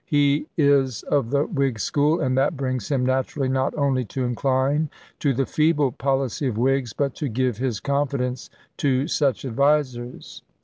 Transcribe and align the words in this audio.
He 0.07 0.47
is 0.57 1.03
of 1.03 1.29
the 1.29 1.45
Whig 1.45 1.79
school, 1.79 2.21
and 2.21 2.35
that 2.35 2.57
brings 2.57 2.89
him 2.89 3.05
naturally 3.05 3.47
not 3.49 3.75
only 3.77 4.03
to 4.05 4.25
incline 4.25 4.89
to 5.19 5.31
the 5.31 5.45
feeble 5.45 5.91
policy 5.91 6.47
of 6.47 6.57
Whigs, 6.57 6.91
but 6.91 7.13
to 7.17 7.29
give 7.29 7.57
his 7.59 7.79
confidence 7.79 8.49
to 8.77 9.07
such 9.07 9.45
advisers. 9.45 10.41